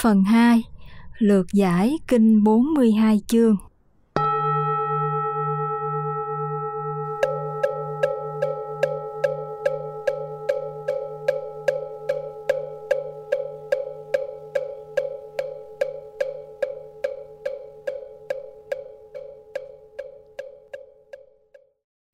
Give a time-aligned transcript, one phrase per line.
[0.00, 0.62] Phần 2
[1.18, 3.56] Lược giải Kinh 42 chương.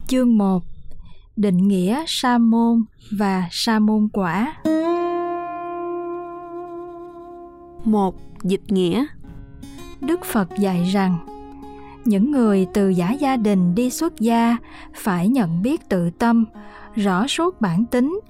[0.09, 0.63] Chương 1
[1.37, 2.85] Định nghĩa sa môn
[3.19, 4.55] và sa môn quả.
[7.87, 8.15] 1.
[8.43, 9.07] Dịch nghĩa
[10.01, 11.19] Đức Phật dạy rằng
[12.05, 14.57] những người từ giả gia đình đi xuất gia
[14.95, 16.45] phải nhận biết tự tâm,
[16.95, 18.21] rõ suốt bản tính,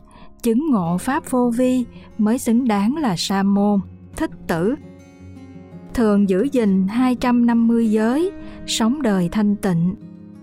[0.42, 1.84] chứng ngộ pháp vô vi
[2.18, 3.80] mới xứng đáng là sa môn,
[4.16, 4.74] thích tử.
[5.94, 8.30] Thường giữ gìn 250 giới,
[8.66, 9.94] sống đời thanh tịnh,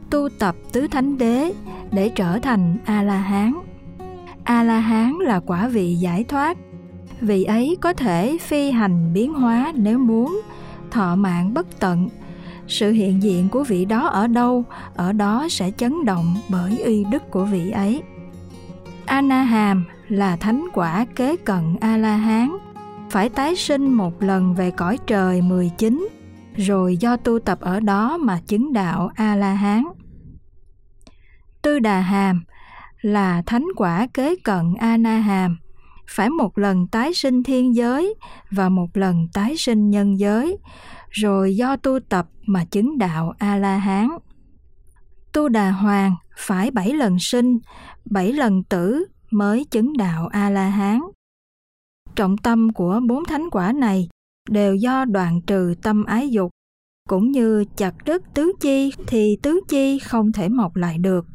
[0.09, 1.53] tu tập tứ thánh đế
[1.91, 3.53] để trở thành A-la-hán.
[4.43, 6.57] A-la-hán là quả vị giải thoát,
[7.21, 10.41] vị ấy có thể phi hành biến hóa nếu muốn,
[10.91, 12.09] thọ mạng bất tận.
[12.67, 14.64] Sự hiện diện của vị đó ở đâu,
[14.95, 18.02] ở đó sẽ chấn động bởi uy đức của vị ấy.
[19.05, 22.58] Anaham là thánh quả kế cận A-la-hán,
[23.09, 26.08] phải tái sinh một lần về cõi trời 19,
[26.55, 29.83] rồi do tu tập ở đó mà chứng đạo A-la-hán.
[31.61, 32.44] Tư Đà Hàm
[33.02, 35.58] là thánh quả kế cận A-na-hàm,
[36.12, 38.16] phải một lần tái sinh thiên giới
[38.52, 40.58] và một lần tái sinh nhân giới,
[41.09, 44.09] rồi do tu tập mà chứng đạo A-la-hán.
[45.34, 47.58] Tu Đà Hoàng phải bảy lần sinh,
[48.06, 51.00] bảy lần tử mới chứng đạo A-la-hán.
[52.16, 54.09] Trọng tâm của bốn thánh quả này
[54.50, 56.52] đều do đoạn trừ tâm ái dục,
[57.09, 61.26] cũng như chặt đứt tứ chi thì tứ chi không thể mọc lại được.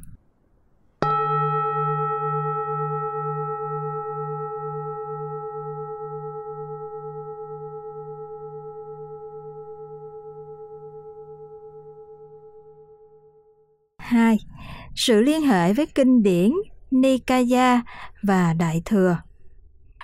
[15.07, 16.53] Sự liên hệ với kinh điển
[16.91, 17.83] Nikaya
[18.23, 19.19] và Đại Thừa.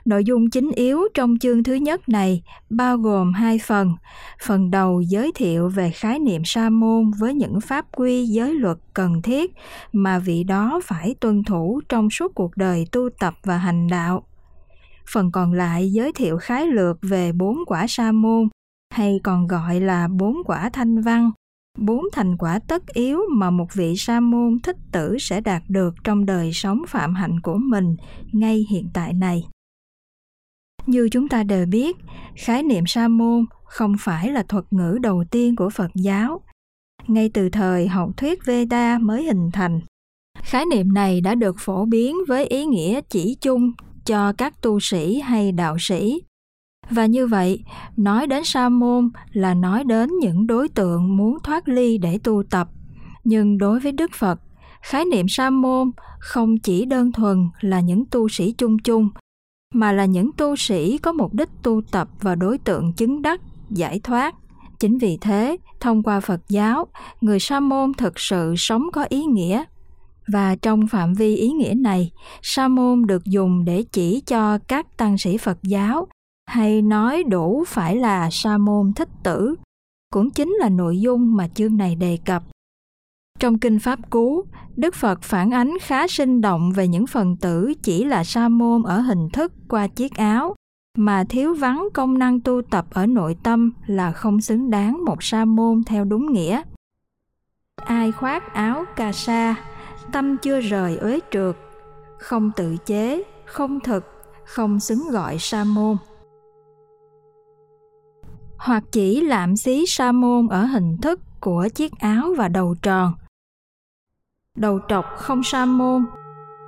[0.04, 3.94] Nội dung chính yếu trong chương thứ nhất này bao gồm hai phần.
[4.46, 8.78] Phần đầu giới thiệu về khái niệm sa môn với những pháp quy, giới luật
[8.94, 9.52] cần thiết
[9.92, 14.26] mà vị đó phải tuân thủ trong suốt cuộc đời tu tập và hành đạo.
[15.12, 18.48] Phần còn lại giới thiệu khái lược về bốn quả sa môn,
[18.94, 21.30] hay còn gọi là bốn quả thanh văn
[21.78, 25.94] bốn thành quả tất yếu mà một vị sa môn thích tử sẽ đạt được
[26.04, 27.96] trong đời sống phạm hạnh của mình
[28.32, 29.48] ngay hiện tại này.
[30.86, 31.96] Như chúng ta đều biết,
[32.36, 36.40] khái niệm sa môn không phải là thuật ngữ đầu tiên của phật giáo.
[37.06, 39.80] Ngay từ thời hậu thuyết veda mới hình thành,
[40.42, 43.72] khái niệm này đã được phổ biến với ý nghĩa chỉ chung
[44.04, 46.22] cho các tu sĩ hay đạo sĩ
[46.92, 47.64] và như vậy,
[47.96, 52.42] nói đến sa môn là nói đến những đối tượng muốn thoát ly để tu
[52.50, 52.68] tập.
[53.24, 54.40] Nhưng đối với Đức Phật,
[54.82, 59.10] khái niệm sa môn không chỉ đơn thuần là những tu sĩ chung chung,
[59.74, 63.40] mà là những tu sĩ có mục đích tu tập và đối tượng chứng đắc,
[63.70, 64.34] giải thoát.
[64.80, 66.86] Chính vì thế, thông qua Phật giáo,
[67.20, 69.64] người sa môn thực sự sống có ý nghĩa.
[70.32, 72.10] Và trong phạm vi ý nghĩa này,
[72.42, 76.08] sa môn được dùng để chỉ cho các tăng sĩ Phật giáo
[76.52, 79.54] hay nói đủ phải là sa môn thích tử,
[80.10, 82.42] cũng chính là nội dung mà chương này đề cập.
[83.38, 84.44] Trong kinh pháp cú,
[84.76, 88.82] đức phật phản ánh khá sinh động về những phần tử chỉ là sa môn
[88.82, 90.54] ở hình thức qua chiếc áo,
[90.98, 95.22] mà thiếu vắng công năng tu tập ở nội tâm là không xứng đáng một
[95.22, 96.62] sa môn theo đúng nghĩa.
[97.76, 99.54] Ai khoác áo cà sa,
[100.12, 101.56] tâm chưa rời uế trượt,
[102.18, 104.04] không tự chế, không thực,
[104.44, 105.96] không xứng gọi sa môn
[108.64, 113.12] hoặc chỉ lạm xí sa môn ở hình thức của chiếc áo và đầu tròn.
[114.56, 116.04] Đầu trọc không sa môn,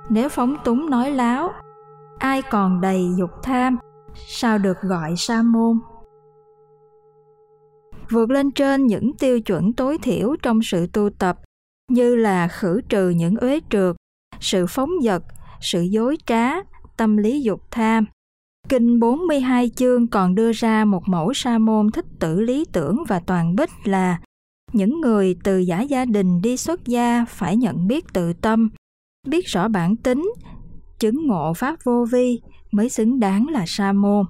[0.09, 1.51] nếu phóng túng nói láo,
[2.19, 3.77] ai còn đầy dục tham,
[4.27, 5.79] sao được gọi sa môn?
[8.09, 11.37] Vượt lên trên những tiêu chuẩn tối thiểu trong sự tu tập
[11.91, 13.95] như là khử trừ những uế trượt,
[14.39, 15.23] sự phóng dật,
[15.61, 16.49] sự dối trá,
[16.97, 18.05] tâm lý dục tham,
[18.69, 23.19] Kinh 42 chương còn đưa ra một mẫu sa môn thích tử lý tưởng và
[23.19, 24.19] toàn bích là
[24.73, 28.69] những người từ giả gia đình đi xuất gia phải nhận biết tự tâm,
[29.27, 30.33] biết rõ bản tính,
[30.99, 32.41] chứng ngộ pháp vô vi
[32.71, 34.25] mới xứng đáng là sa môn.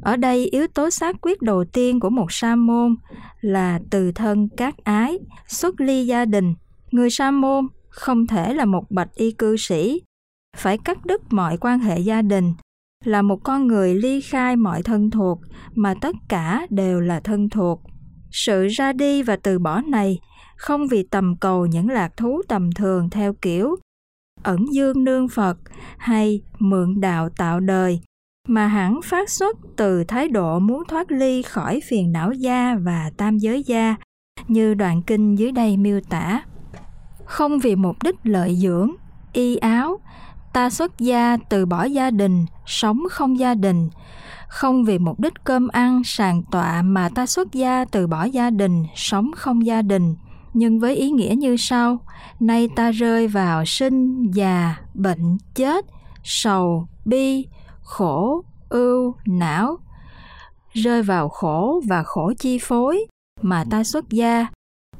[0.00, 2.96] Ở đây yếu tố xác quyết đầu tiên của một sa môn
[3.40, 5.18] là từ thân các ái,
[5.48, 6.54] xuất ly gia đình.
[6.90, 10.02] Người sa môn không thể là một bạch y cư sĩ,
[10.56, 12.54] phải cắt đứt mọi quan hệ gia đình,
[13.06, 15.40] là một con người ly khai mọi thân thuộc,
[15.74, 17.82] mà tất cả đều là thân thuộc.
[18.30, 20.18] Sự ra đi và từ bỏ này
[20.56, 23.76] không vì tầm cầu những lạc thú tầm thường theo kiểu
[24.42, 25.58] ẩn dương nương phật
[25.98, 28.00] hay mượn đạo tạo đời,
[28.48, 33.10] mà hẳn phát xuất từ thái độ muốn thoát ly khỏi phiền não gia và
[33.16, 33.96] tam giới gia,
[34.48, 36.42] như đoạn kinh dưới đây miêu tả.
[37.24, 38.90] Không vì mục đích lợi dưỡng,
[39.32, 40.00] y áo
[40.56, 43.88] ta xuất gia từ bỏ gia đình, sống không gia đình.
[44.48, 48.50] Không vì mục đích cơm ăn, sàn tọa mà ta xuất gia từ bỏ gia
[48.50, 50.14] đình, sống không gia đình.
[50.54, 51.98] Nhưng với ý nghĩa như sau,
[52.40, 55.84] nay ta rơi vào sinh, già, bệnh, chết,
[56.24, 57.46] sầu, bi,
[57.82, 59.78] khổ, ưu, não.
[60.72, 63.06] Rơi vào khổ và khổ chi phối
[63.42, 64.46] mà ta xuất gia,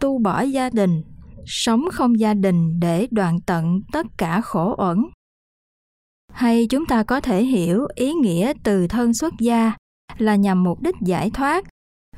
[0.00, 1.02] tu bỏ gia đình,
[1.46, 5.06] sống không gia đình để đoạn tận tất cả khổ ẩn
[6.36, 9.72] hay chúng ta có thể hiểu ý nghĩa từ thân xuất gia
[10.18, 11.64] là nhằm mục đích giải thoát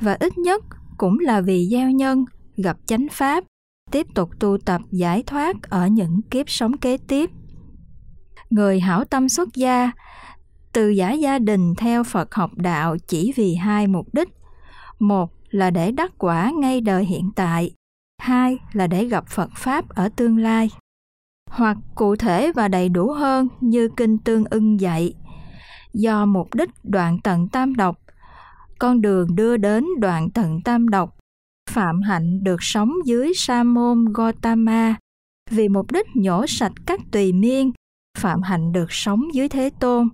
[0.00, 0.64] và ít nhất
[0.98, 2.24] cũng là vì gieo nhân,
[2.56, 3.44] gặp chánh pháp,
[3.90, 7.30] tiếp tục tu tập giải thoát ở những kiếp sống kế tiếp.
[8.50, 9.90] Người hảo tâm xuất gia,
[10.72, 14.28] từ giả gia đình theo phật học đạo chỉ vì hai mục đích.
[14.98, 17.70] Một là để đắc quả ngay đời hiện tại,
[18.22, 20.70] hai là để gặp phật pháp ở tương lai
[21.48, 25.14] hoặc cụ thể và đầy đủ hơn như kinh tương ưng dạy.
[25.94, 27.98] Do mục đích đoạn tận tam độc,
[28.78, 31.16] con đường đưa đến đoạn tận tam độc,
[31.70, 34.96] phạm hạnh được sống dưới sa môn gotama
[35.50, 37.72] vì mục đích nhổ sạch các tùy miên,
[38.18, 40.08] phạm hạnh được sống dưới thế tôn.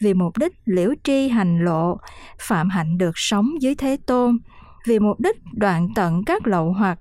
[0.00, 1.98] Vì mục đích liễu tri hành lộ,
[2.38, 4.38] phạm hạnh được sống dưới thế tôn.
[4.86, 6.98] Vì mục đích đoạn tận các lậu hoặc,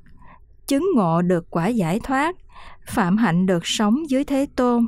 [0.67, 2.35] chứng ngộ được quả giải thoát
[2.87, 4.87] phạm hạnh được sống dưới thế tôn.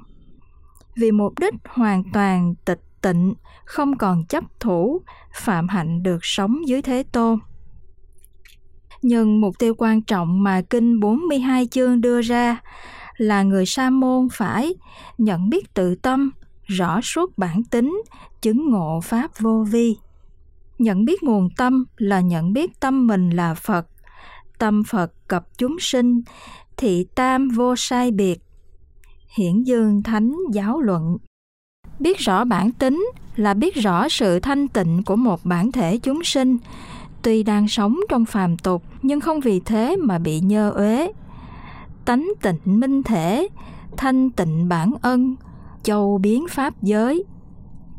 [0.96, 3.34] Vì mục đích hoàn toàn tịch tịnh
[3.66, 5.02] không còn chấp thủ
[5.34, 7.40] phạm hạnh được sống dưới thế tôn.
[9.02, 12.62] Nhưng mục tiêu quan trọng mà kinh 42 chương đưa ra
[13.18, 14.74] là người sa môn phải
[15.18, 16.32] nhận biết tự tâm,
[16.66, 18.02] rõ suốt bản tính,
[18.42, 19.98] chứng ngộ pháp vô vi.
[20.80, 23.88] Nhận biết nguồn tâm là nhận biết tâm mình là Phật,
[24.60, 26.22] tâm Phật cập chúng sinh,
[26.78, 28.40] thị tam vô sai biệt.
[29.38, 31.18] Hiển dương thánh giáo luận
[32.00, 36.24] Biết rõ bản tính là biết rõ sự thanh tịnh của một bản thể chúng
[36.24, 36.58] sinh,
[37.22, 41.12] tuy đang sống trong phàm tục nhưng không vì thế mà bị nhơ uế.
[42.06, 43.48] Tánh tịnh minh thể,
[43.98, 45.36] thanh tịnh bản ân,
[45.84, 47.24] châu biến pháp giới.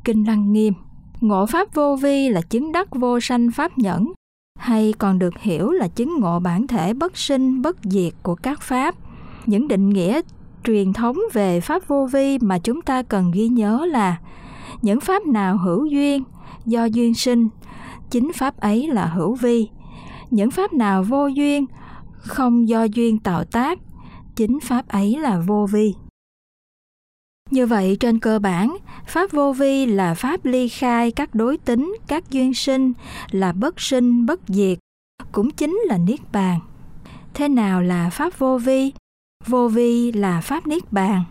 [0.04, 0.74] Kinh Lăng Nghiêm
[1.20, 4.12] Ngộ pháp vô vi là chứng đắc vô sanh pháp nhẫn,
[4.58, 8.62] hay còn được hiểu là chứng ngộ bản thể bất sinh, bất diệt của các
[8.62, 8.94] pháp.
[9.46, 10.20] Những định nghĩa
[10.64, 14.16] truyền thống về pháp vô vi mà chúng ta cần ghi nhớ là
[14.82, 16.24] những pháp nào hữu duyên,
[16.66, 17.48] do duyên sinh,
[18.10, 19.68] chính pháp ấy là hữu vi
[20.30, 21.66] những pháp nào vô duyên,
[22.12, 23.78] không do duyên tạo tác,
[24.36, 25.94] chính pháp ấy là vô vi
[27.52, 31.96] như vậy trên cơ bản pháp vô vi là pháp ly khai các đối tính
[32.06, 32.92] các duyên sinh
[33.30, 34.78] là bất sinh bất diệt
[35.32, 36.60] cũng chính là niết bàn.
[37.34, 38.92] Thế nào là pháp vô vi?
[39.46, 41.24] Vô vi là pháp niết bàn.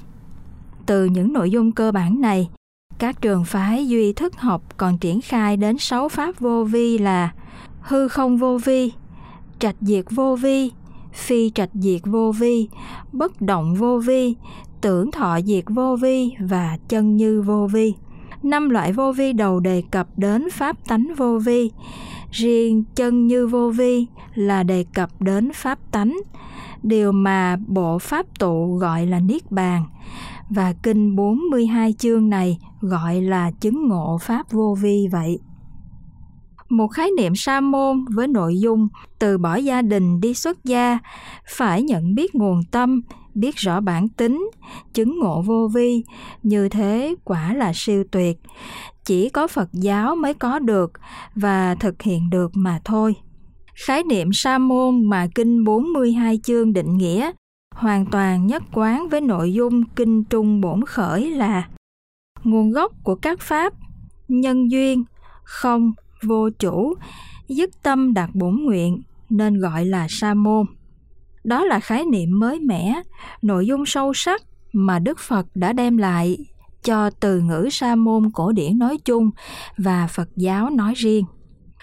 [0.85, 2.49] Từ những nội dung cơ bản này
[2.99, 7.33] các trường phái duy thức học còn triển khai đến sáu pháp vô vi là
[7.81, 8.91] hư không vô vi,
[9.59, 10.71] trạch diệt vô vi,
[11.17, 12.67] phi trạch diệt vô vi,
[13.12, 14.36] bất động vô vi,
[14.81, 17.93] tưởng thọ diệt vô vi và chân như vô vi.
[18.43, 21.71] Năm loại vô vi đầu đề cập đến pháp tánh vô vi.
[22.31, 26.17] Riêng chân như vô vi là đề cập đến pháp tánh,
[26.83, 29.83] điều mà bộ pháp tụ gọi là niết bàn
[30.50, 35.39] và kinh 42 chương này gọi là chứng ngộ pháp vô vi vậy.
[36.69, 38.88] Một khái niệm sa môn với nội dung
[39.19, 40.97] từ bỏ gia đình đi xuất gia,
[41.50, 43.01] phải nhận biết nguồn tâm,
[43.33, 44.50] biết rõ bản tính,
[44.93, 46.03] chứng ngộ vô vi,
[46.43, 48.38] như thế quả là siêu tuyệt.
[49.05, 50.91] Chỉ có Phật giáo mới có được
[51.36, 53.15] và thực hiện được mà thôi.
[53.86, 57.31] Khái niệm sa môn mà kinh 42 chương định nghĩa
[57.71, 61.69] hoàn toàn nhất quán với nội dung kinh trung bổn khởi là
[62.43, 63.74] nguồn gốc của các pháp
[64.27, 65.03] nhân duyên
[65.43, 65.91] không
[66.24, 66.93] vô chủ,
[67.47, 70.65] dứt tâm đạt bổn nguyện, nên gọi là sa môn.
[71.43, 73.01] Đó là khái niệm mới mẻ,
[73.41, 74.41] nội dung sâu sắc
[74.74, 76.38] mà đức phật đã đem lại
[76.83, 79.31] cho từ ngữ sa môn cổ điển nói chung
[79.77, 81.25] và phật giáo nói riêng.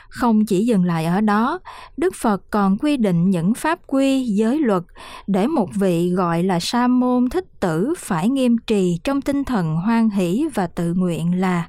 [0.09, 1.59] Không chỉ dừng lại ở đó,
[1.97, 4.83] đức phật còn quy định những pháp quy, giới luật
[5.27, 9.77] để một vị gọi là sa môn thích tử phải nghiêm trì trong tinh thần
[9.77, 11.69] hoan hỷ và tự nguyện là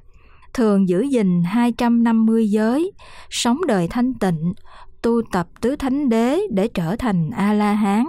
[0.56, 2.92] thường giữ gìn 250 giới,
[3.30, 4.54] sống đời thanh tịnh,
[5.02, 8.06] tu tập tứ thánh đế để trở thành A-la-hán.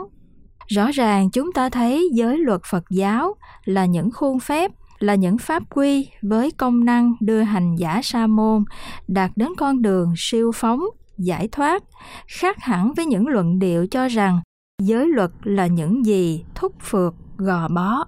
[0.67, 3.35] Rõ ràng chúng ta thấy giới luật Phật giáo
[3.65, 8.27] là những khuôn phép, là những pháp quy với công năng đưa hành giả sa
[8.27, 8.65] môn
[9.09, 10.81] đạt đến con đường siêu phóng,
[11.19, 11.83] giải thoát,
[12.29, 14.41] khác hẳn với những luận điệu cho rằng
[14.83, 18.05] giới luật là những gì thúc phượt, gò bó.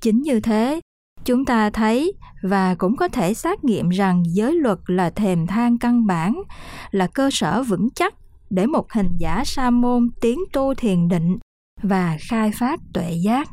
[0.00, 0.80] Chính như thế,
[1.24, 2.12] chúng ta thấy
[2.42, 6.42] và cũng có thể xác nghiệm rằng giới luật là thềm thang căn bản,
[6.90, 8.14] là cơ sở vững chắc
[8.50, 11.38] để một hình giả sa môn tiến tu thiền định
[11.82, 13.48] và khai phát tuệ giác.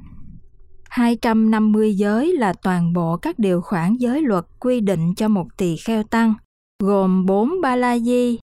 [0.89, 5.77] 250 giới là toàn bộ các điều khoản giới luật quy định cho một tỳ
[5.77, 6.33] kheo tăng,
[6.83, 8.39] gồm 4 ba la di,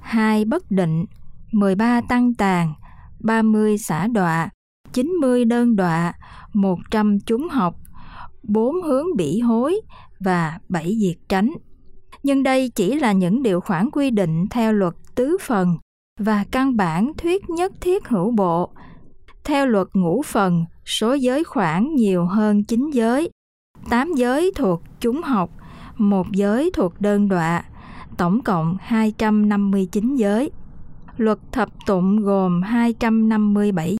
[0.00, 1.04] 2 bất định,
[1.52, 2.74] 13 tăng tàn,
[3.20, 4.48] 30 xả đọa,
[4.92, 6.12] 90 đơn đọa,
[6.54, 7.74] 100 chúng học,
[8.42, 9.80] bốn hướng bỉ hối
[10.20, 11.50] và bảy diệt tránh.
[12.22, 15.76] Nhưng đây chỉ là những điều khoản quy định theo luật tứ phần
[16.18, 18.70] và căn bản thuyết nhất thiết hữu bộ.
[19.44, 23.30] Theo luật ngũ phần, số giới khoản nhiều hơn chín giới,
[23.90, 25.50] tám giới thuộc chúng học,
[25.96, 27.64] một giới thuộc đơn đọa,
[28.16, 30.50] tổng cộng 259 giới.
[31.16, 33.96] Luật thập tụng gồm 257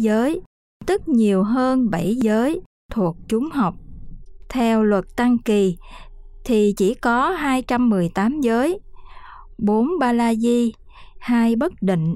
[0.00, 0.40] giới,
[0.86, 2.60] tức nhiều hơn bảy giới
[2.90, 3.74] thuộc chúng học.
[4.48, 5.76] Theo luật tăng kỳ
[6.44, 8.80] thì chỉ có 218 giới,
[9.58, 10.72] 4 ba la di,
[11.18, 12.14] 2 bất định,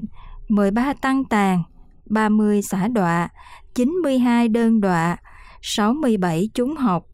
[0.49, 1.63] 13 tăng tàng,
[2.09, 3.29] 30 xã đọa,
[3.75, 5.17] 92 đơn đọa,
[5.61, 7.05] 67 chúng học,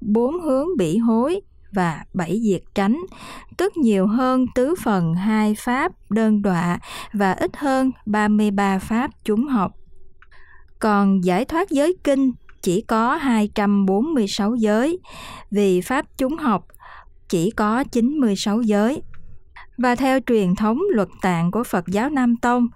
[0.00, 1.40] 4 hướng bỉ hối
[1.72, 3.00] và 7 diệt tránh,
[3.56, 6.78] tức nhiều hơn tứ phần 2 pháp đơn đọa
[7.12, 9.79] và ít hơn 33 pháp chúng học.
[10.80, 12.32] Còn giải thoát giới kinh
[12.62, 14.98] chỉ có 246 giới,
[15.50, 16.66] vì pháp chúng học
[17.28, 19.02] chỉ có 96 giới.
[19.78, 22.68] Và theo truyền thống luật tạng của Phật giáo Nam Tông,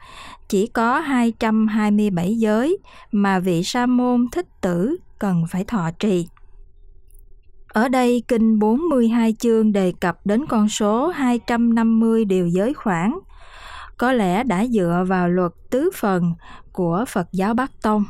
[0.48, 2.78] chỉ có 227 giới
[3.12, 6.26] mà vị sa môn thích tử cần phải thọ trì.
[7.68, 13.18] Ở đây kinh 42 chương đề cập đến con số 250 điều giới khoảng
[13.98, 16.34] có lẽ đã dựa vào luật tứ phần
[16.72, 18.04] của Phật giáo Bắc Tông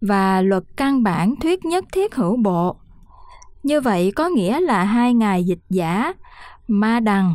[0.00, 2.76] và luật căn bản thuyết nhất thiết hữu bộ.
[3.62, 6.12] Như vậy có nghĩa là hai ngài dịch giả
[6.68, 7.34] Ma Đằng,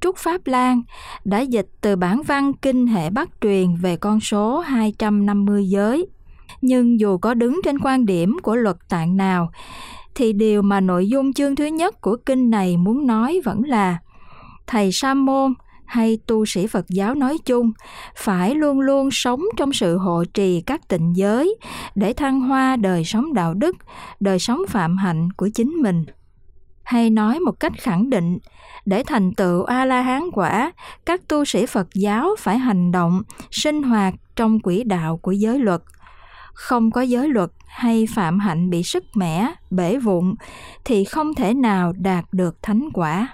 [0.00, 0.82] Trúc Pháp Lan
[1.24, 6.06] đã dịch từ bản văn kinh hệ Bắc truyền về con số 250 giới.
[6.60, 9.50] Nhưng dù có đứng trên quan điểm của luật tạng nào,
[10.14, 13.98] thì điều mà nội dung chương thứ nhất của kinh này muốn nói vẫn là
[14.66, 15.54] thầy sa môn
[15.86, 17.72] hay tu sĩ Phật giáo nói chung
[18.16, 21.56] phải luôn luôn sống trong sự hộ trì các tịnh giới
[21.94, 23.76] để thăng hoa đời sống đạo đức,
[24.20, 26.04] đời sống phạm hạnh của chính mình.
[26.82, 28.38] Hay nói một cách khẳng định,
[28.84, 30.72] để thành tựu A-la-hán quả,
[31.06, 35.58] các tu sĩ Phật giáo phải hành động, sinh hoạt trong quỹ đạo của giới
[35.58, 35.82] luật.
[36.52, 40.34] Không có giới luật hay phạm hạnh bị sức mẻ, bể vụn
[40.84, 43.28] thì không thể nào đạt được thánh quả.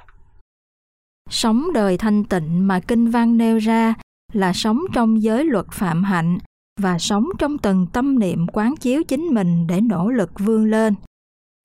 [1.32, 3.94] Sống đời thanh tịnh mà kinh văn nêu ra
[4.32, 6.38] là sống trong giới luật phạm hạnh
[6.80, 10.94] và sống trong từng tâm niệm quán chiếu chính mình để nỗ lực vươn lên.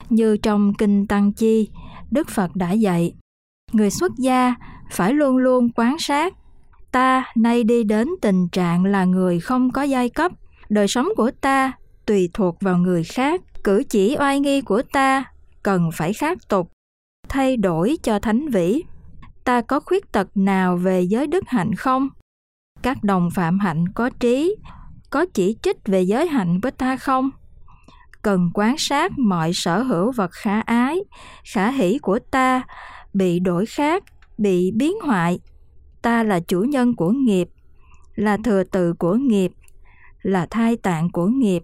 [0.09, 1.69] Như trong Kinh Tăng Chi,
[2.11, 3.13] Đức Phật đã dạy,
[3.73, 4.55] người xuất gia
[4.91, 6.33] phải luôn luôn quán sát
[6.91, 10.31] ta nay đi đến tình trạng là người không có giai cấp
[10.69, 11.71] đời sống của ta
[12.05, 15.23] tùy thuộc vào người khác cử chỉ oai nghi của ta
[15.63, 16.71] cần phải khác tục
[17.29, 18.83] thay đổi cho thánh vĩ
[19.47, 22.09] ta có khuyết tật nào về giới đức hạnh không?
[22.81, 24.55] Các đồng phạm hạnh có trí,
[25.09, 27.29] có chỉ trích về giới hạnh với ta không?
[28.21, 30.99] Cần quan sát mọi sở hữu vật khả ái,
[31.53, 32.61] khả hỷ của ta,
[33.13, 34.03] bị đổi khác,
[34.37, 35.39] bị biến hoại.
[36.01, 37.49] Ta là chủ nhân của nghiệp,
[38.15, 39.51] là thừa tự của nghiệp,
[40.21, 41.63] là thai tạng của nghiệp,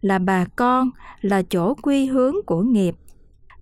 [0.00, 2.94] là bà con, là chỗ quy hướng của nghiệp.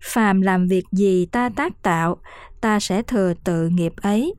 [0.03, 2.19] Phàm làm việc gì ta tác tạo
[2.61, 4.35] ta sẽ thừa tự nghiệp ấy.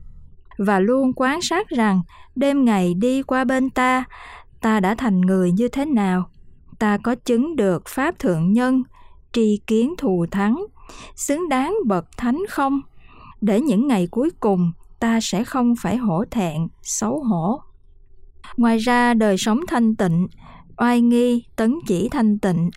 [0.58, 2.02] Và luôn quán sát rằng,
[2.36, 4.04] đêm ngày đi qua bên ta
[4.60, 6.30] ta đã thành người như thế nào?
[6.78, 8.82] Ta có chứng được pháp thượng nhân,
[9.32, 10.64] tri kiến thù thắng,
[11.16, 12.80] xứng đáng bậc thánh không?
[13.40, 17.60] Để những ngày cuối cùng, ta sẽ không phải hổ thẹn, xấu hổ.
[18.56, 20.26] Ngoài ra, đời sống thanh tịnh,
[20.76, 22.70] oai nghi, tấn chỉ thanh tịnh,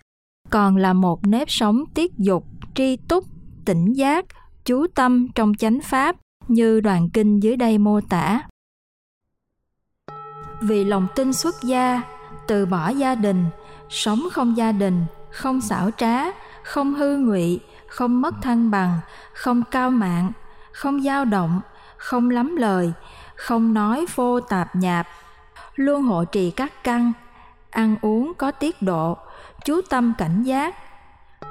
[0.50, 3.24] còn là một nếp sống tiết dục, tri túc,
[3.64, 4.24] tỉnh giác
[4.64, 6.16] chú tâm trong chánh pháp
[6.48, 8.42] như đoạn kinh dưới đây mô tả.
[10.60, 12.02] Vì lòng tin xuất gia
[12.46, 13.44] từ bỏ gia đình
[13.88, 16.24] sống không gia đình không xảo trá
[16.64, 18.98] không hư ngụy, không mất thăng bằng,
[19.34, 20.32] không cao mạng,
[20.72, 21.60] không dao động,
[21.96, 22.92] không lắm lời,
[23.36, 25.06] không nói vô tạp nhạp,
[25.74, 27.12] luôn hộ trì các căn,
[27.70, 29.16] ăn uống có tiết độ,
[29.64, 30.74] chú tâm cảnh giác,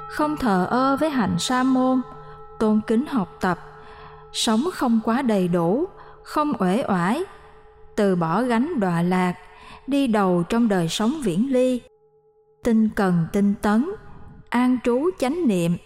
[0.08, 2.02] không thờ ơ với hạnh sa môn,
[2.58, 3.58] tôn kính học tập,
[4.32, 5.84] sống không quá đầy đủ,
[6.22, 7.22] không uể oải,
[7.96, 9.34] từ bỏ gánh đọa lạc,
[9.86, 11.80] đi đầu trong đời sống viễn ly,
[12.64, 13.90] tinh cần tinh tấn,
[14.48, 15.76] an trú chánh niệm,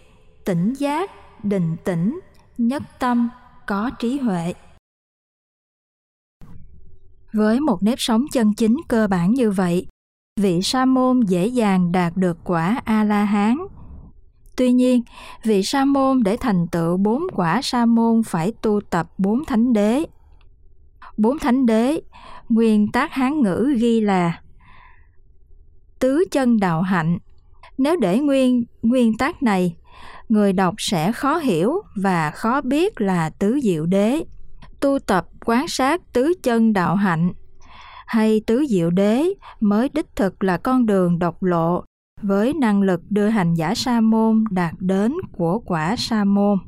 [0.44, 1.10] tỉnh giác,
[1.44, 2.20] định tĩnh,
[2.58, 3.28] nhất tâm,
[3.66, 4.54] có trí huệ.
[7.32, 9.87] Với một nếp sống chân chính cơ bản như vậy,
[10.40, 13.58] vị sa môn dễ dàng đạt được quả a la hán
[14.58, 15.02] tuy nhiên,
[15.44, 19.72] vị sa môn để thành tựu bốn quả sa môn phải tu tập bốn thánh
[19.72, 20.04] đế.
[21.16, 22.00] Bốn thánh đế,
[22.48, 24.40] nguyên tác hán ngữ ghi là
[25.98, 27.18] tứ chân đạo hạnh.
[27.78, 29.76] Nếu để nguyên nguyên tác này,
[30.28, 34.22] người đọc sẽ khó hiểu và khó biết là tứ diệu đế.
[34.80, 37.32] Tu tập quán sát tứ chân đạo hạnh
[38.06, 39.24] hay tứ diệu đế
[39.60, 41.84] mới đích thực là con đường độc lộ
[42.22, 46.58] với năng lực đưa hành giả sa môn đạt đến của quả sa môn.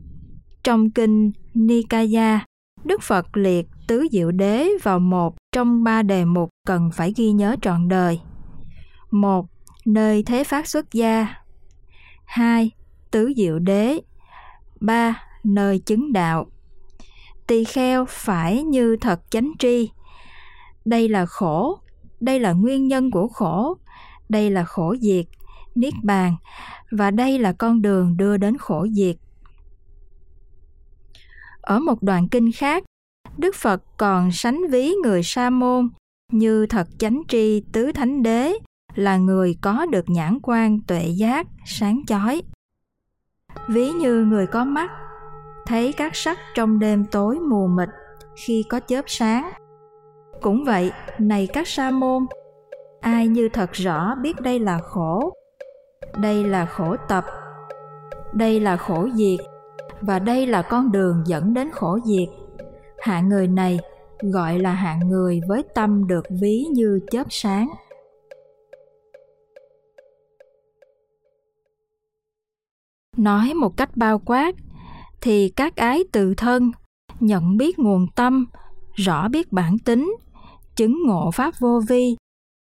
[0.65, 2.45] Trong kinh Nikaya,
[2.85, 7.33] Đức Phật liệt tứ diệu đế vào một trong ba đề mục cần phải ghi
[7.33, 8.21] nhớ trọn đời.
[9.11, 9.47] Một,
[9.87, 11.27] nơi thế phát xuất gia.
[12.25, 12.71] Hai,
[13.11, 14.01] tứ diệu đế.
[14.81, 16.47] Ba, nơi chứng đạo.
[17.47, 19.91] Tỳ kheo phải như thật chánh tri,
[20.85, 21.79] đây là khổ
[22.21, 23.79] đây là nguyên nhân của khổ
[24.29, 25.27] đây là khổ diệt
[25.75, 26.37] niết bàn.
[26.91, 29.17] Và đây là con đường đưa đến khổ diệt.
[31.61, 32.85] Ở một đoạn kinh khác,
[33.37, 35.89] đức phật còn sánh ví người sa môn
[36.33, 38.53] như thật chánh tri, tứ thánh đế,
[38.95, 42.43] là người có được nhãn quan tuệ giác, sáng chói.
[43.69, 44.91] Ví như người có mắt,
[45.67, 47.89] thấy các sắc trong đêm tối mù mịt
[48.37, 49.51] khi có chớp sáng.
[50.41, 52.27] Cũng vậy, này các sa môn,
[53.01, 55.33] ai như thật rõ biết đây là khổ?
[56.19, 57.25] Đây là khổ tập.
[58.35, 59.41] Đây là khổ diệt.
[60.01, 62.29] Và đây là con đường dẫn đến khổ diệt.
[63.01, 63.79] Hạng người này
[64.21, 67.69] gọi là hạng người với tâm được ví như chớp sáng.
[73.17, 74.55] Nói một cách bao quát
[75.21, 76.73] thì các ái tự thân
[77.21, 78.47] nhận biết nguồn tâm
[78.95, 80.17] rõ biết bản tính
[80.77, 82.17] chứng ngộ pháp vô vi,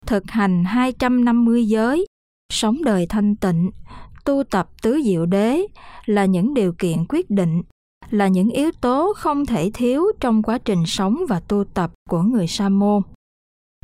[0.05, 2.05] thực hành 250 giới,
[2.53, 3.71] sống đời thanh tịnh,
[4.25, 5.61] tu tập tứ diệu đế
[6.05, 7.61] là những điều kiện quyết định,
[8.09, 12.21] là những yếu tố không thể thiếu trong quá trình sống và tu tập của
[12.21, 13.01] người sa môn.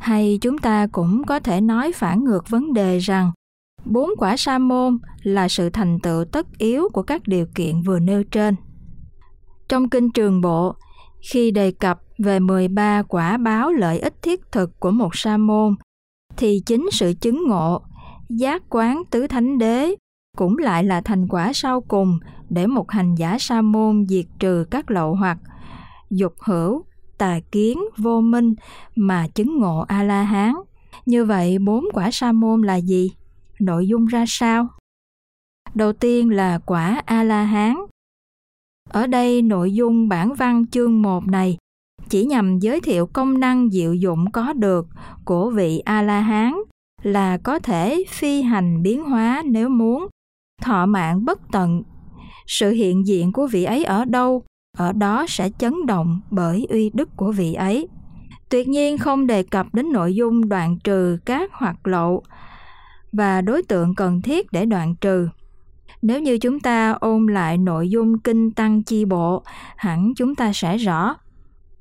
[0.01, 3.32] Hay chúng ta cũng có thể nói phản ngược vấn đề rằng
[3.86, 7.99] bốn quả sa môn là sự thành tựu tất yếu của các điều kiện vừa
[7.99, 8.55] nêu trên.
[9.69, 10.75] Trong kinh Trường Bộ,
[11.32, 15.75] khi đề cập về 13 quả báo lợi ích thiết thực của một sa môn,
[16.38, 17.82] thì chính sự chứng ngộ,
[18.30, 19.96] giác quán tứ thánh đế
[20.38, 24.65] cũng lại là thành quả sau cùng để một hành giả sa môn diệt trừ
[24.72, 25.38] các lậu hoặc
[26.10, 26.84] dục hữu,
[27.18, 28.54] tà kiến, vô minh
[28.96, 30.54] mà chứng ngộ A-la-hán.
[31.06, 33.12] Như vậy, bốn quả sa môn là gì?
[33.60, 34.68] Nội dung ra sao?
[35.76, 37.76] Đầu tiên là quả A-la-hán.
[38.89, 41.58] Ở đây nội dung bản văn chương 1 này
[42.10, 44.88] chỉ nhằm giới thiệu công năng diệu dụng có được
[45.26, 46.54] của vị A-la-hán
[47.04, 50.08] là có thể phi hành biến hóa nếu muốn,
[50.62, 51.84] thọ mạng bất tận.
[52.48, 54.44] Sự hiện diện của vị ấy ở đâu,
[54.78, 57.88] ở đó sẽ chấn động bởi uy đức của vị ấy.
[58.50, 62.24] Tuyệt nhiên không đề cập đến nội dung đoạn trừ các hoạt lộ
[63.12, 65.30] và đối tượng cần thiết để đoạn trừ.
[66.02, 69.44] Nếu như chúng ta ôn lại nội dung kinh tăng chi bộ,
[69.76, 71.16] hẳn chúng ta sẽ rõ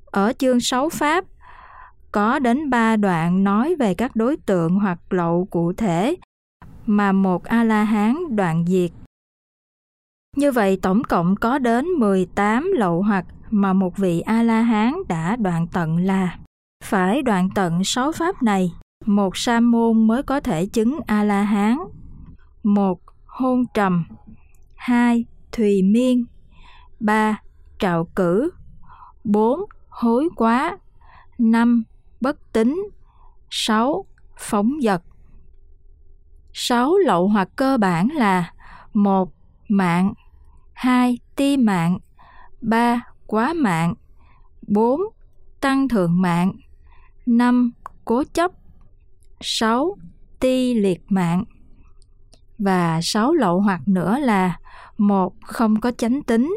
[0.07, 1.25] ở chương 6 Pháp,
[2.13, 6.17] có đến ba đoạn nói về các đối tượng hoặc lậu cụ thể
[6.87, 8.91] mà một A-la-hán đoạn diệt.
[10.37, 15.67] Như vậy tổng cộng có đến 18 lậu hoặc mà một vị A-la-hán đã đoạn
[15.73, 16.39] tận là
[16.85, 18.73] phải đoạn tận sáu pháp này,
[19.07, 21.79] một sa môn mới có thể chứng A-la-hán.
[22.63, 24.05] Một hôn trầm,
[24.77, 26.25] hai thùy miên,
[27.01, 27.43] ba
[27.79, 28.51] trạo cử,
[29.25, 30.79] bốn hối quá.
[31.39, 31.85] 5.
[32.21, 32.89] Bất tính.
[33.51, 34.05] 6.
[34.39, 35.03] Phóng dật
[36.53, 38.53] 6 lậu hoặc cơ bản là
[38.95, 39.33] 1.
[39.69, 40.15] Mạng
[40.73, 41.19] 2.
[41.37, 41.99] Ti mạng
[42.61, 43.01] 3.
[43.27, 43.95] Quá mạng
[44.67, 45.01] 4.
[45.61, 46.53] Tăng thượng mạng
[47.27, 47.73] 5.
[48.05, 48.53] Cố chấp
[49.41, 49.97] 6.
[50.41, 51.45] Ti liệt mạng
[52.59, 54.59] và 6 lậu hoặc nữa là
[54.99, 56.57] một, không có chánh tính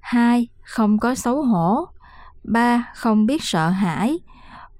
[0.00, 0.48] 2.
[0.62, 1.84] không có xấu hổ
[2.44, 2.92] 3.
[2.94, 4.18] không biết sợ hãi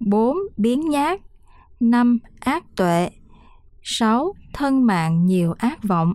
[0.01, 1.21] bốn biến nhát
[1.81, 3.11] năm ác tuệ
[3.83, 6.15] sáu thân mạng nhiều ác vọng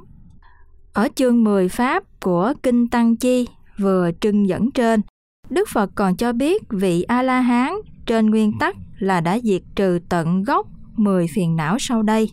[0.93, 5.02] ở chương 10 pháp của Kinh Tăng Chi vừa trưng dẫn trên,
[5.50, 7.74] Đức Phật còn cho biết vị A-la-hán
[8.06, 12.32] trên nguyên tắc là đã diệt trừ tận gốc 10 phiền não sau đây.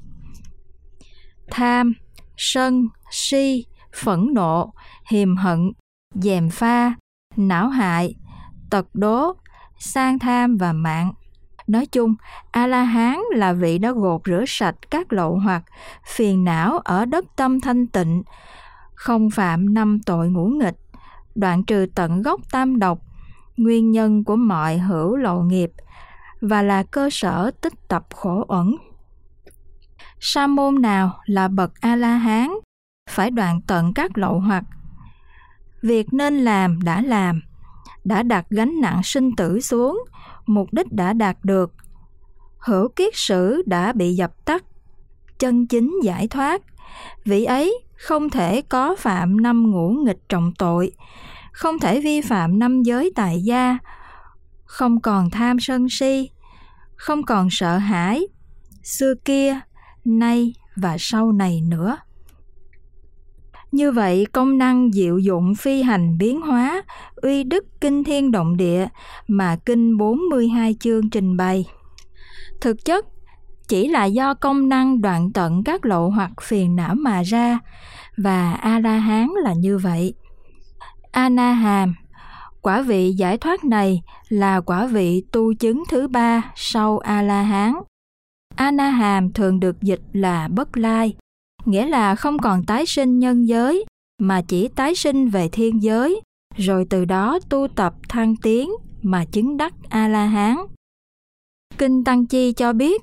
[1.50, 1.94] Tham,
[2.36, 3.64] sân, si,
[4.04, 4.72] phẫn nộ,
[5.10, 5.72] hiềm hận,
[6.14, 6.94] dèm pha,
[7.36, 8.14] não hại,
[8.70, 9.32] tật đố,
[9.78, 11.12] sang tham và mạng.
[11.70, 12.14] Nói chung,
[12.50, 15.62] A-la-hán là vị đã gột rửa sạch các lậu hoặc
[16.06, 18.22] phiền não ở đất tâm thanh tịnh,
[18.94, 20.76] không phạm năm tội ngũ nghịch,
[21.34, 22.98] đoạn trừ tận gốc tam độc,
[23.56, 25.70] nguyên nhân của mọi hữu lậu nghiệp
[26.40, 28.76] và là cơ sở tích tập khổ ẩn.
[30.20, 32.50] Sa môn nào là bậc A-la-hán?
[33.10, 34.64] Phải đoạn tận các lậu hoặc.
[35.82, 37.40] Việc nên làm đã làm
[38.04, 40.04] đã đặt gánh nặng sinh tử xuống.
[40.46, 41.72] Mục đích đã đạt được.
[42.58, 44.64] Hữu kiết sử đã bị dập tắt.
[45.38, 46.62] Chân chính giải thoát.
[47.24, 50.92] Vị ấy không thể có phạm năm ngũ nghịch trọng tội.
[51.52, 53.78] Không thể vi phạm năm giới tại gia.
[54.64, 56.30] Không còn tham sân si.
[56.96, 58.22] Không còn sợ hãi.
[58.82, 59.60] Xưa kia,
[60.04, 61.96] nay và sau này nữa
[63.72, 66.82] như vậy, công năng diệu dụng phi hành biến hóa,
[67.16, 68.86] uy đức kinh thiên động địa
[69.28, 71.64] mà kinh 42 chương trình bày.
[72.60, 73.06] Thực chất,
[73.68, 77.58] chỉ là do công năng đoạn tận các lộ hoặc phiền não mà ra,
[78.16, 80.14] và A-la-hán là như vậy.
[81.12, 81.94] A-na-hàm,
[82.62, 87.74] quả vị giải thoát này là quả vị tu chứng thứ ba sau A-la-hán.
[88.56, 91.14] A-na-hàm thường được dịch là bất lai,
[91.64, 93.84] nghĩa là không còn tái sinh nhân giới,
[94.18, 96.20] mà chỉ tái sinh về thiên giới.
[96.56, 98.70] Rồi từ đó tu tập thăng tiến
[99.02, 100.56] mà chứng đắc a la hán
[101.80, 103.02] kinh tăng chi cho biết,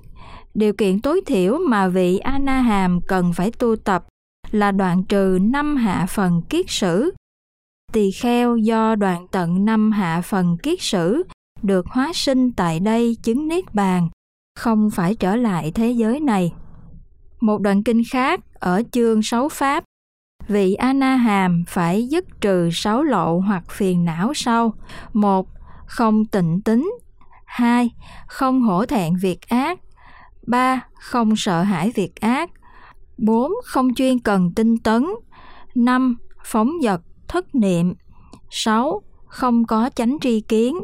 [0.54, 4.06] điều kiện tối thiểu mà vị a na hàm cần phải tu tập
[4.52, 7.12] là đoạn trừ năm hạ phần kiết sử.
[7.93, 11.24] Tỳ kheo do đoạn tận năm hạ phần kiết sử
[11.62, 14.10] được hóa sinh tại đây chứng niết bàn,
[14.56, 16.54] không phải trở lại thế giới này
[17.41, 19.84] một đoạn kinh khác ở chương sáu pháp,
[20.47, 24.73] vị A-na hàm phải dứt trừ sáu lộ hoặc phiền não sau.
[25.13, 25.47] một
[25.86, 26.91] Không tịnh tính.
[27.45, 27.89] hai
[28.28, 29.80] Không hổ thẹn việc ác.
[30.47, 32.50] ba Không sợ hãi việc ác.
[33.17, 35.06] bốn Không chuyên cần tinh tấn.
[35.76, 37.93] năm Phóng dật, thất niệm.
[38.50, 40.78] sáu Không có chánh tri kiến.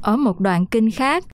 [0.00, 1.24] Ở một đoạn kinh khác,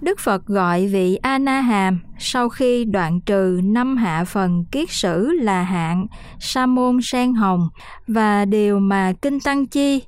[0.00, 5.32] Đức Phật gọi vị Ana hàm sau khi đoạn trừ năm hạ phần kiết sử
[5.32, 6.06] là hạng
[6.40, 7.68] sa môn sen hồng
[8.06, 10.02] và điều mà Kinh Tăng Chi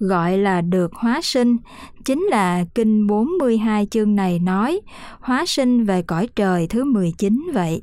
[0.00, 1.56] gọi là được hóa sinh,
[2.04, 4.80] chính là kinh 42 chương này nói,
[5.20, 7.82] hóa sinh về cõi trời thứ 19 vậy.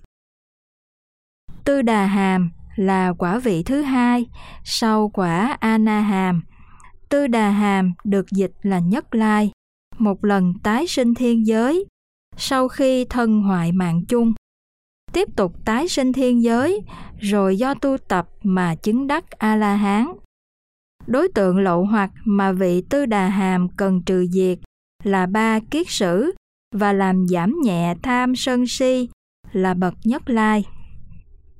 [1.64, 4.26] Tư Đà Hàm là quả vị thứ hai
[4.64, 6.44] sau quả Ana Hàm.
[7.10, 9.52] Tư Đà Hàm được dịch là Nhất Lai
[10.02, 11.86] một lần tái sinh thiên giới
[12.38, 14.34] sau khi thân hoại mạng chung.
[15.14, 16.82] Tiếp tục tái sinh thiên giới,
[17.20, 20.08] rồi do tu tập mà chứng đắc a la hán
[21.08, 24.60] đối tượng lậu hoặc mà vị tư đà hàm cần trừ diệt
[25.04, 26.32] là ba kiết sử
[26.76, 29.10] và làm giảm nhẹ tham sân si
[29.52, 30.66] là bậc nhất lai.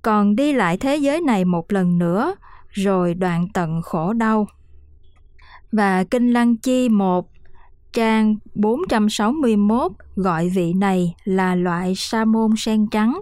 [0.02, 2.36] Còn đi lại thế giới này một lần nữa,
[2.70, 4.48] rồi đoạn tận khổ đau.
[5.72, 7.30] Và kinh lăng chi một
[7.98, 13.22] trang 461 gọi vị này là loại sa môn sen trắng.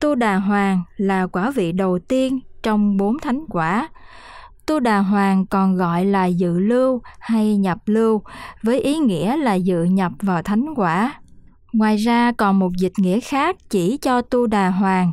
[0.00, 3.88] Tu Đà Hoàng là quả vị đầu tiên trong bốn thánh quả.
[4.66, 8.22] Tu Đà Hoàng còn gọi là dự lưu hay nhập lưu,
[8.62, 11.14] với ý nghĩa là dự nhập vào thánh quả.
[11.72, 15.12] Ngoài ra còn một dịch nghĩa khác chỉ cho Tu Đà Hoàng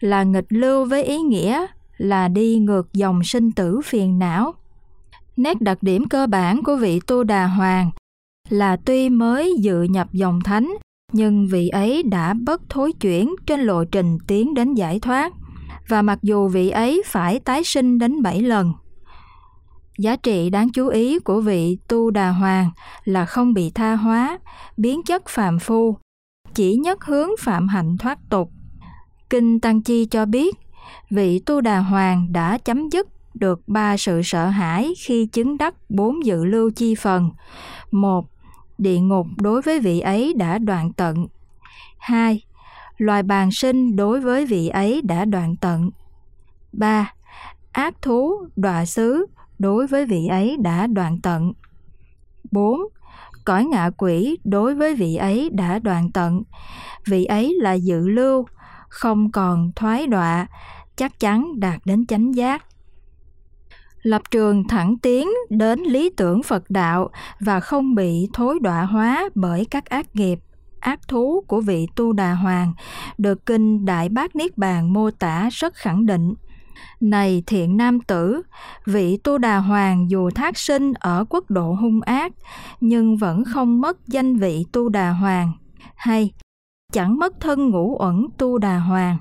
[0.00, 4.54] là nghịch lưu với ý nghĩa là đi ngược dòng sinh tử phiền não.
[5.36, 7.90] Nét đặc điểm cơ bản của vị Tu Đà Hoàng
[8.48, 10.74] là tuy mới dự nhập dòng thánh
[11.12, 15.32] nhưng vị ấy đã bất thối chuyển trên lộ trình tiến đến giải thoát
[15.88, 18.72] và mặc dù vị ấy phải tái sinh đến bảy lần.
[19.98, 22.70] Giá trị đáng chú ý của vị Tu Đà Hoàng
[23.04, 24.38] là không bị tha hóa,
[24.76, 25.98] biến chất phàm phu,
[26.54, 28.50] chỉ nhất hướng phạm hạnh thoát tục.
[29.30, 30.56] Kinh Tăng Chi cho biết,
[31.10, 35.74] vị Tu Đà Hoàng đã chấm dứt được ba sự sợ hãi khi chứng đắc
[35.88, 37.30] bốn dự lưu chi phần.
[37.90, 38.26] Một
[38.78, 41.26] địa ngục đối với vị ấy đã đoạn tận.
[41.98, 42.44] 2.
[42.96, 45.90] loài bàn sinh đối với vị ấy đã đoạn tận.
[46.72, 47.12] 3.
[47.72, 49.26] Ác thú, đọa xứ
[49.58, 51.52] đối với vị ấy đã đoạn tận.
[52.50, 52.80] 4.
[53.44, 56.42] Cõi ngạ quỷ đối với vị ấy đã đoạn tận.
[57.06, 58.46] Vị ấy là dự lưu,
[58.88, 60.46] không còn thoái đọa,
[60.96, 62.64] chắc chắn đạt đến chánh giác.
[64.06, 69.28] Lập trường thẳng tiến đến lý tưởng Phật đạo và không bị thối đọa hóa
[69.34, 70.38] bởi các ác nghiệp,
[70.80, 72.72] ác thú của vị Tu Đà Hoàng,
[73.18, 76.34] được Kinh Đại Bát Niết Bàn mô tả rất khẳng định.
[77.00, 78.42] Này thiện nam tử,
[78.86, 82.32] vị Tu Đà Hoàng dù thác sinh ở quốc độ hung ác,
[82.80, 85.52] nhưng vẫn không mất danh vị Tu Đà Hoàng,
[85.96, 86.32] hay
[86.92, 89.18] chẳng mất thân ngũ uẩn Tu Đà Hoàng.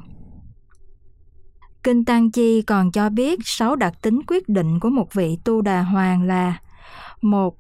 [1.85, 5.61] Kinh Tăng Chi còn cho biết sáu đặc tính quyết định của một vị Tu
[5.61, 6.59] Đà Hoàng là
[7.21, 7.57] một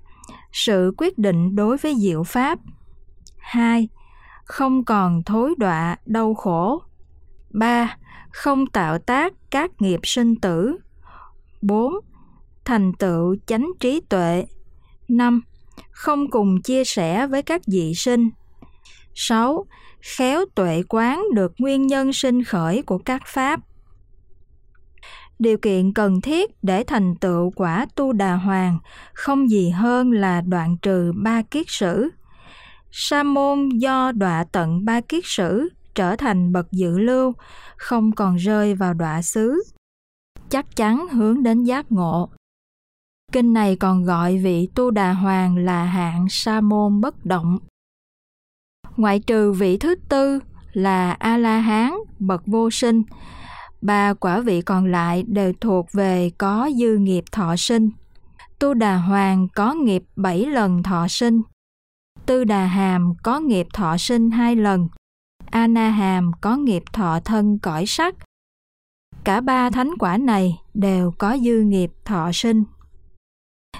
[0.51, 2.59] Sự quyết định đối với diệu pháp
[3.37, 3.89] 2.
[4.43, 6.81] Không còn thối đọa, đau khổ
[7.53, 7.97] 3
[8.31, 10.77] không tạo tác các nghiệp sinh tử.
[11.61, 11.93] 4.
[12.65, 14.45] Thành tựu chánh trí tuệ.
[15.07, 15.41] 5.
[15.91, 18.29] Không cùng chia sẻ với các dị sinh.
[19.15, 19.65] 6.
[20.17, 23.59] Khéo tuệ quán được nguyên nhân sinh khởi của các pháp.
[25.39, 28.79] Điều kiện cần thiết để thành tựu quả tu đà hoàng
[29.13, 32.09] không gì hơn là đoạn trừ ba kiết sử.
[32.91, 37.33] Sa môn do đọa tận ba kiết sử trở thành bậc dự lưu,
[37.77, 39.63] không còn rơi vào đọa xứ.
[40.49, 42.29] Chắc chắn hướng đến giác ngộ.
[43.31, 47.59] Kinh này còn gọi vị Tu Đà Hoàng là hạng sa môn bất động.
[48.97, 50.39] Ngoại trừ vị thứ tư
[50.73, 53.03] là A-la-hán, bậc vô sinh,
[53.85, 57.89] ba quả vị còn lại đều thuộc về có dư nghiệp thọ sinh.
[58.59, 61.41] Tu Đà Hoàng có nghiệp bảy lần thọ sinh.
[62.25, 64.87] Tư Đà Hàm có nghiệp thọ sinh hai lần.
[65.51, 68.15] Ana Hàm có nghiệp thọ thân cõi sắc.
[69.23, 72.63] Cả ba thánh quả này đều có dư nghiệp thọ sinh.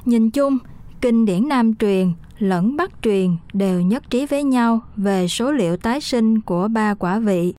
[0.06, 0.58] Nhìn chung,
[1.02, 5.78] kinh điển Nam truyền lẫn Bắc truyền đều nhất trí với nhau về số liệu
[5.78, 7.54] tái sinh của ba quả vị.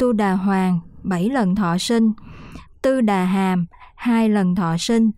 [0.00, 2.12] Tu Đà Hoàng bảy lần thọ sinh,
[2.82, 5.10] Tư Đà Hàm hai lần thọ sinh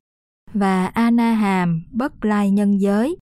[0.55, 3.16] và Ana Hàm bất lai nhân giới.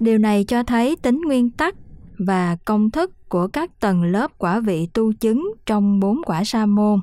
[0.00, 1.74] Điều này cho thấy tính nguyên tắc
[2.18, 6.66] và công thức của các tầng lớp quả vị tu chứng trong bốn quả sa
[6.66, 7.00] môn.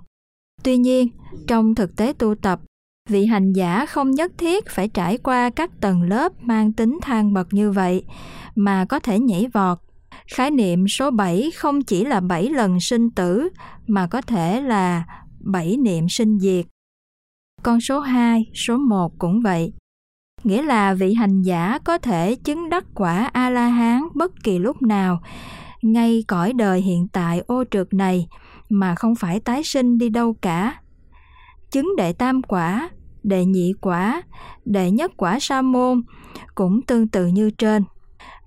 [0.64, 1.10] Tuy nhiên,
[1.48, 2.62] trong thực tế tu tập,
[3.10, 7.34] vị hành giả không nhất thiết phải trải qua các tầng lớp mang tính thang
[7.34, 8.06] bậc như vậy,
[8.56, 9.80] mà có thể nhảy vọt.
[10.34, 13.50] Khái niệm số 7 không chỉ là 7 lần sinh tử,
[13.88, 15.04] mà có thể là
[15.40, 16.66] 7 niệm sinh diệt.
[17.64, 19.74] Con số 2, số 1 cũng vậy.
[20.44, 24.60] Nghĩa là vị hành giả có thể chứng đắc quả a la hán bất kỳ
[24.60, 25.22] lúc nào
[25.82, 28.28] ngay cõi đời hiện tại ô trượt này
[28.70, 30.82] mà không phải tái sinh đi đâu cả.
[31.72, 32.90] Chứng đệ tam quả
[33.24, 34.22] đệ nhị quả
[34.66, 36.02] đệ nhất quả sa môn
[36.56, 37.84] cũng tương tự như trên.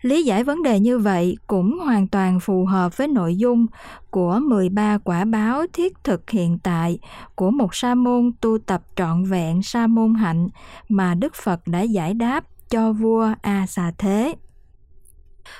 [0.05, 3.67] Lý giải vấn đề như vậy cũng hoàn toàn phù hợp với nội dung
[4.11, 6.99] của 13 quả báo thiết thực hiện tại
[7.35, 10.49] của một sa môn tu tập trọn vẹn sa môn hạnh
[10.89, 14.35] mà Đức Phật đã giải đáp cho vua A Xà Thế.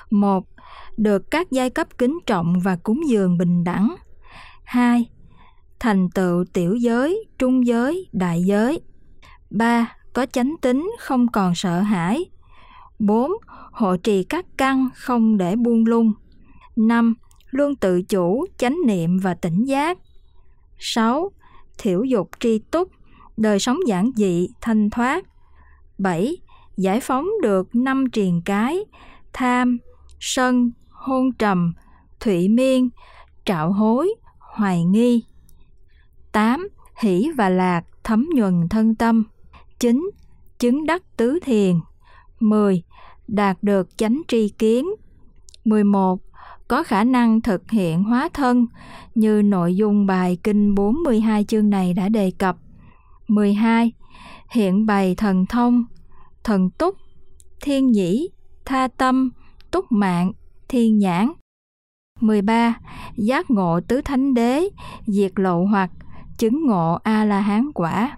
[0.09, 0.47] một
[0.97, 3.95] Được các giai cấp kính trọng và cúng dường bình đẳng.
[4.63, 5.09] 2.
[5.79, 8.79] Thành tựu tiểu giới, trung giới, đại giới.
[9.49, 9.95] 3.
[10.13, 12.25] Có chánh tính, không còn sợ hãi.
[12.99, 13.31] 4
[13.75, 16.13] hộ trì các căn không để buông lung.
[16.75, 17.15] 5.
[17.49, 19.97] Luôn tự chủ, chánh niệm và tỉnh giác.
[20.79, 21.31] 6.
[21.77, 22.91] Thiểu dục tri túc,
[23.37, 25.25] đời sống giản dị, thanh thoát.
[25.97, 26.37] 7.
[26.77, 28.79] Giải phóng được năm triền cái,
[29.33, 29.77] tham,
[30.19, 31.73] sân, hôn trầm,
[32.19, 32.89] thụy miên,
[33.45, 35.23] trạo hối, hoài nghi.
[36.31, 36.67] 8.
[37.01, 39.23] Hỷ và lạc thấm nhuần thân tâm.
[39.79, 40.09] 9.
[40.59, 41.75] Chứng đắc tứ thiền.
[42.39, 42.83] 10
[43.27, 44.85] đạt được chánh tri kiến.
[45.65, 46.19] 11.
[46.67, 48.65] Có khả năng thực hiện hóa thân
[49.15, 52.57] như nội dung bài kinh 42 chương này đã đề cập.
[53.27, 53.91] 12.
[54.49, 55.85] Hiện bày thần thông,
[56.43, 56.95] thần túc,
[57.61, 58.29] thiên nhĩ,
[58.65, 59.31] tha tâm,
[59.71, 60.31] túc mạng,
[60.67, 61.31] thiên nhãn.
[62.21, 62.79] 13.
[63.17, 64.69] Giác ngộ tứ thánh đế,
[65.07, 65.91] diệt lộ hoặc,
[66.37, 68.17] chứng ngộ A-la-hán quả.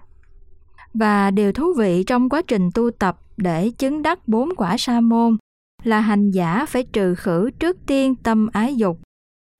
[0.94, 5.00] Và điều thú vị trong quá trình tu tập để chứng đắc bốn quả sa
[5.00, 5.36] môn
[5.82, 9.00] là hành giả phải trừ khử trước tiên tâm ái dục.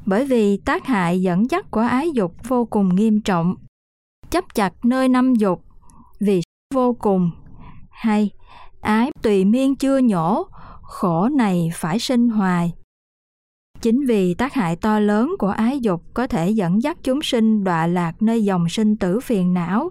[0.06, 3.54] Bởi vì tác hại dẫn dắt của ái dục vô cùng nghiêm trọng
[4.30, 5.64] chấp chặt nơi năm dục
[6.20, 6.40] vì
[6.74, 7.30] vô cùng.
[7.90, 8.30] Hay
[8.80, 10.46] ái tùy miên chưa nhổ
[10.82, 12.72] khổ này phải sinh hoài.
[13.80, 17.64] Chính vì tác hại to lớn của ái dục có thể dẫn dắt chúng sinh
[17.64, 19.90] đọa lạc nơi dòng sinh tử phiền não,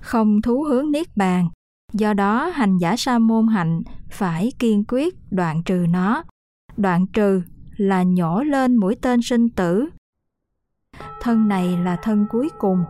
[0.00, 1.48] không thú hướng niết bàn.
[1.94, 6.24] Do đó, hành giả sa môn hạnh phải kiên quyết đoạn trừ nó.
[6.76, 7.42] Đoạn trừ
[7.76, 9.88] là nhổ lên mũi tên sinh tử.
[11.20, 12.84] Thân này là thân cuối cùng,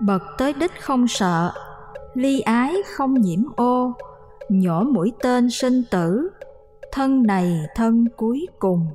[0.00, 1.52] bậc tới đích không sợ,
[2.14, 3.92] ly ái không nhiễm ô,
[4.48, 6.30] nhổ mũi tên sinh tử,
[6.92, 8.86] thân này thân cuối cùng.